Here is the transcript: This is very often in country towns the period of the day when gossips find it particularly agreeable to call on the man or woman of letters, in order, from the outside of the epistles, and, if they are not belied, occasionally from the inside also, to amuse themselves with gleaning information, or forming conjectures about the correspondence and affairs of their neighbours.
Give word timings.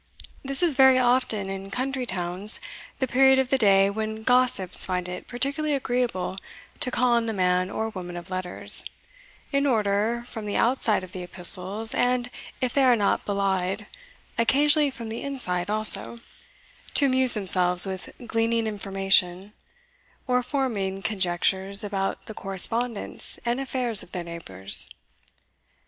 This 0.43 0.63
is 0.63 0.73
very 0.73 0.97
often 0.97 1.47
in 1.47 1.69
country 1.69 2.07
towns 2.07 2.59
the 2.97 3.05
period 3.05 3.37
of 3.37 3.49
the 3.51 3.57
day 3.59 3.87
when 3.87 4.23
gossips 4.23 4.83
find 4.83 5.07
it 5.07 5.27
particularly 5.27 5.75
agreeable 5.75 6.37
to 6.79 6.89
call 6.89 7.11
on 7.11 7.27
the 7.27 7.33
man 7.33 7.69
or 7.69 7.89
woman 7.89 8.17
of 8.17 8.31
letters, 8.31 8.83
in 9.51 9.67
order, 9.67 10.23
from 10.25 10.47
the 10.47 10.55
outside 10.57 11.03
of 11.03 11.11
the 11.11 11.21
epistles, 11.21 11.93
and, 11.93 12.31
if 12.61 12.73
they 12.73 12.83
are 12.83 12.95
not 12.95 13.25
belied, 13.27 13.85
occasionally 14.39 14.89
from 14.89 15.09
the 15.09 15.21
inside 15.21 15.69
also, 15.69 16.17
to 16.95 17.05
amuse 17.05 17.35
themselves 17.35 17.85
with 17.85 18.09
gleaning 18.25 18.65
information, 18.65 19.53
or 20.25 20.41
forming 20.41 21.03
conjectures 21.03 21.83
about 21.83 22.25
the 22.25 22.33
correspondence 22.33 23.37
and 23.45 23.59
affairs 23.59 24.01
of 24.01 24.13
their 24.13 24.23
neighbours. 24.23 24.89